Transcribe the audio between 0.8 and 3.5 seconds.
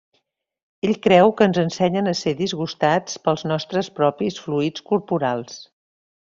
Ell creu que ens ensenyen a ser disgustats pels